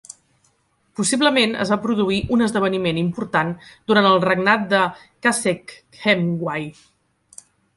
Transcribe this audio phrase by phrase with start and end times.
[0.99, 3.53] Possiblement es va produir un esdeveniment important
[3.91, 4.81] durant el regnat de
[5.27, 6.67] Khasekhemwy.